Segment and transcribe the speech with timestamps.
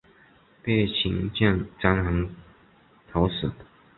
[0.63, 2.27] 被秦将章邯
[3.11, 3.51] 讨死。